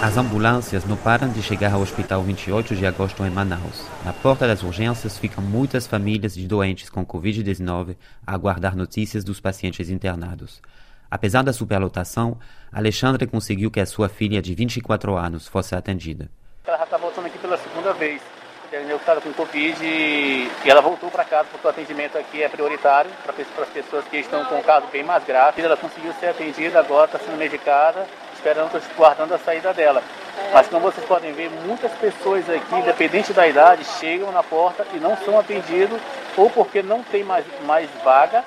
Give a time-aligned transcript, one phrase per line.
[0.00, 3.84] As ambulâncias não param de chegar ao Hospital 28 de Agosto em Manaus.
[4.04, 9.40] Na porta das urgências ficam muitas famílias de doentes com Covid-19 a aguardar notícias dos
[9.40, 10.62] pacientes internados.
[11.10, 12.38] Apesar da superlotação,
[12.72, 16.30] Alexandre conseguiu que a sua filha de 24 anos fosse atendida.
[16.64, 18.22] Ela já está voltando aqui pela segunda vez.
[18.68, 18.98] Entendeu?
[18.98, 23.34] Estava com Covid e ela voltou para casa porque o atendimento aqui é prioritário para
[23.62, 25.60] as pessoas que estão com um caso bem mais grave.
[25.60, 28.06] Ela conseguiu ser atendida, agora está sendo medicada
[28.48, 30.02] esperando, guardando a saída dela.
[30.52, 34.96] Mas como vocês podem ver, muitas pessoas aqui, independente da idade, chegam na porta e
[34.96, 36.00] não são atendidos,
[36.36, 38.44] ou porque não tem mais, mais vaga,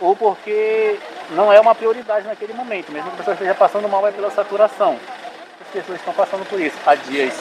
[0.00, 0.98] ou porque
[1.30, 4.30] não é uma prioridade naquele momento, mesmo que a pessoa esteja passando mal é pela
[4.30, 4.98] saturação.
[5.60, 7.34] As pessoas estão passando por isso há dias.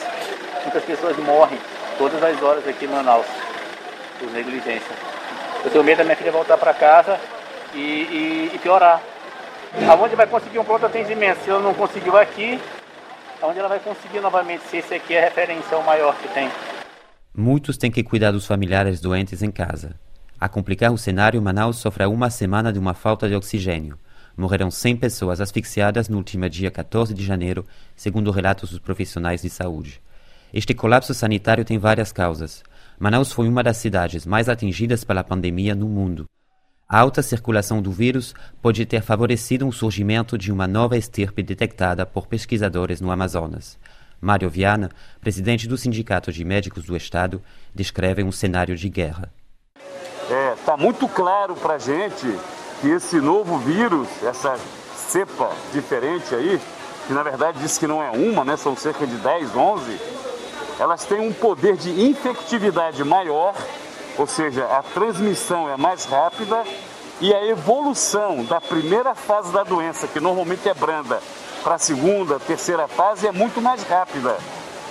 [0.63, 1.59] Muitas pessoas morrem
[1.97, 3.25] todas as horas aqui em Manaus
[4.19, 4.95] por negligência.
[5.63, 7.19] Eu tenho medo da minha filha voltar para casa
[7.73, 9.01] e, e, e piorar,
[9.89, 11.43] aonde vai conseguir um pronto atendimento.
[11.43, 12.59] Se ela não conseguiu aqui,
[13.41, 16.49] aonde ela vai conseguir novamente, se esse aqui é a referência o maior que tem.
[17.35, 19.95] Muitos têm que cuidar dos familiares doentes em casa.
[20.39, 23.97] A complicar o cenário, Manaus sofre há uma semana de uma falta de oxigênio.
[24.35, 27.65] Morreram 100 pessoas asfixiadas no último dia 14 de janeiro,
[27.95, 29.99] segundo relatos dos profissionais de saúde.
[30.53, 32.63] Este colapso sanitário tem várias causas.
[32.99, 36.25] Manaus foi uma das cidades mais atingidas pela pandemia no mundo.
[36.89, 42.05] A alta circulação do vírus pode ter favorecido o surgimento de uma nova estirpe detectada
[42.05, 43.77] por pesquisadores no Amazonas.
[44.21, 47.41] Mário Viana, presidente do Sindicato de Médicos do Estado,
[47.75, 49.29] descreve um cenário de guerra.
[50.23, 52.25] Está é, tá muito claro para a gente
[52.79, 54.57] que esse novo vírus, essa
[54.95, 56.57] cepa diferente aí,
[57.05, 59.99] que na verdade diz que não é uma, né, são cerca de 10, 11,
[60.79, 63.53] elas têm um poder de infectividade maior
[64.17, 66.63] ou seja, a transmissão é mais rápida
[67.21, 71.19] e a evolução da primeira fase da doença, que normalmente é branda,
[71.63, 74.37] para a segunda, terceira fase é muito mais rápida.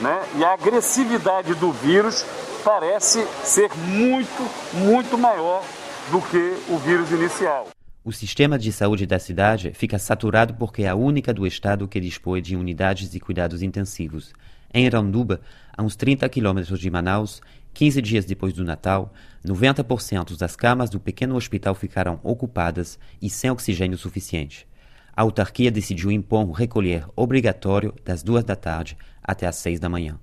[0.00, 0.22] Né?
[0.36, 2.24] E a agressividade do vírus
[2.64, 5.62] parece ser muito, muito maior
[6.10, 7.68] do que o vírus inicial.
[8.04, 11.98] O sistema de saúde da cidade fica saturado porque é a única do estado que
[11.98, 14.32] dispõe de unidades de cuidados intensivos.
[14.72, 15.40] Em Iranduba,
[15.76, 17.40] a uns 30 quilômetros de Manaus,
[17.76, 19.12] 15 dias depois do Natal,
[19.44, 24.66] 90% das camas do pequeno hospital ficaram ocupadas e sem oxigênio suficiente.
[25.14, 29.90] A autarquia decidiu impor um recolher obrigatório das duas da tarde até às seis da
[29.90, 30.18] manhã.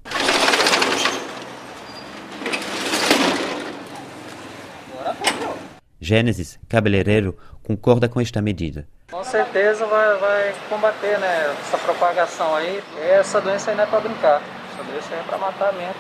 [6.01, 8.87] Gênesis, cabeleireiro, concorda com esta medida.
[9.11, 12.81] Com certeza vai, vai combater né, essa propagação aí.
[13.11, 14.41] Essa doença aí não é para brincar.
[14.73, 15.93] Essa doença aí é para matar mesmo,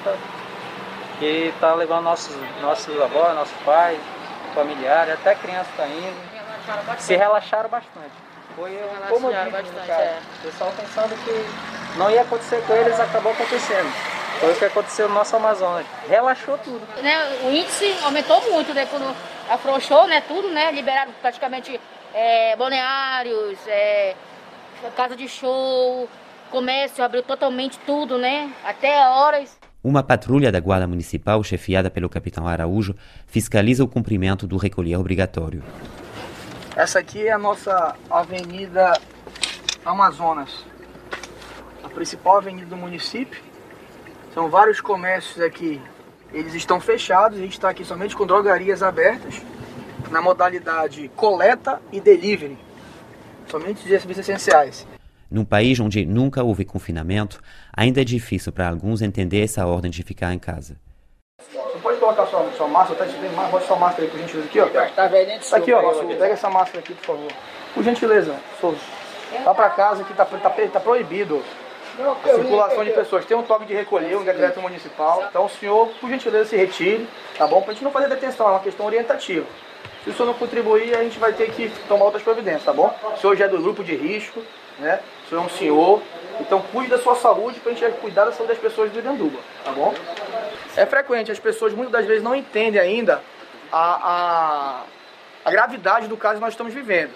[1.19, 3.99] que está levando nossos, nossos avós, nossos pais,
[4.53, 6.33] familiares, até crianças está indo.
[6.99, 8.11] Se relaxaram bastante.
[8.55, 10.03] Foi um comodismo, bastante, cara.
[10.03, 10.19] É.
[10.39, 13.91] O pessoal pensando que não ia acontecer com eles, acabou acontecendo.
[14.39, 15.85] Foi o que aconteceu no nosso Amazonas.
[16.07, 17.01] Relaxou tudo.
[17.01, 18.85] Né, o índice aumentou muito, né?
[18.85, 19.15] Quando
[19.49, 20.21] afrouxou, né?
[20.27, 20.71] Tudo, né?
[20.71, 21.79] Liberaram praticamente
[22.13, 24.15] é, balneários, é,
[24.95, 26.07] casa de show,
[26.51, 28.51] comércio, abriu totalmente tudo, né?
[28.63, 29.57] Até horas.
[29.83, 32.95] Uma patrulha da Guarda Municipal, chefiada pelo capitão Araújo,
[33.27, 35.61] fiscaliza o cumprimento do recolher obrigatório.
[36.73, 38.97] Essa aqui é a nossa Avenida
[39.83, 40.65] Amazonas,
[41.83, 43.43] a principal avenida do município.
[44.33, 45.81] São vários comércios aqui,
[46.31, 49.41] eles estão fechados, a gente está aqui somente com drogarias abertas,
[50.09, 52.57] na modalidade coleta e delivery,
[53.47, 54.87] somente de serviços essenciais.
[55.29, 57.41] Num país onde nunca houve confinamento,
[57.75, 60.75] ainda é difícil para alguns entender essa ordem de ficar em casa.
[61.51, 63.05] Você pode colocar sua, sua máscara, tá?
[63.05, 64.67] Você mostra sua máscara aí, por gentileza, aqui, ó.
[64.67, 65.09] Tá
[65.49, 66.03] Tá aqui, ó.
[66.03, 67.31] Pega essa máscara aqui, por favor.
[67.73, 68.77] Por gentileza, Souza.
[69.43, 71.43] Vá para casa que tá, tá, tá proibido.
[71.99, 73.25] A circulação de pessoas.
[73.25, 75.25] Tem um toque de recolher, um decreto municipal.
[75.29, 77.07] Então o senhor, por gentileza, se retire,
[77.37, 77.61] tá bom?
[77.61, 79.45] Pra gente não fazer detenção, é uma questão orientativa.
[80.03, 82.93] Se o senhor não contribuir, a gente vai ter que tomar outras providências, tá bom?
[83.15, 84.43] O senhor já é do grupo de risco,
[84.79, 84.99] né?
[85.25, 86.01] O senhor é um senhor,
[86.39, 89.39] então cuide da sua saúde para a gente cuidar da saúde das pessoas do Iranduba,
[89.63, 89.93] tá bom?
[90.75, 93.21] É frequente, as pessoas muitas das vezes não entendem ainda
[93.71, 94.83] a, a,
[95.45, 97.13] a gravidade do caso que nós estamos vivendo.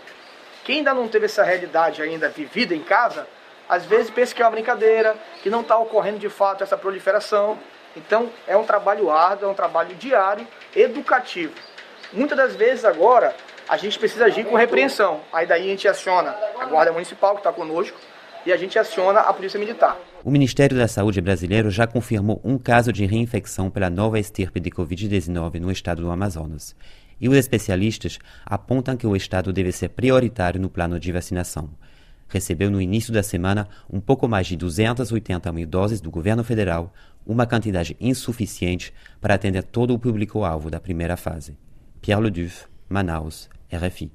[0.64, 3.28] Quem ainda não teve essa realidade ainda vivida em casa,
[3.68, 7.58] às vezes pensa que é uma brincadeira, que não está ocorrendo de fato essa proliferação.
[7.96, 11.54] Então é um trabalho árduo, é um trabalho diário, educativo.
[12.14, 13.36] Muitas das vezes agora
[13.68, 15.20] a gente precisa agir com repreensão.
[15.32, 17.98] Aí daí a gente aciona a Guarda Municipal, que está conosco,
[18.46, 19.98] e a gente aciona a Polícia Militar.
[20.24, 24.70] O Ministério da Saúde brasileiro já confirmou um caso de reinfecção pela nova estirpe de
[24.70, 26.74] Covid-19 no estado do Amazonas.
[27.20, 31.70] E os especialistas apontam que o estado deve ser prioritário no plano de vacinação.
[32.30, 36.94] recebeu no início da semana um pouco mais de 280 mil doses do governo federal,
[37.26, 41.58] uma quantidade insuficiente para atender todo o público-alvo da primeira fase.
[42.08, 44.12] Pierre Leduf, Manaus, RFI.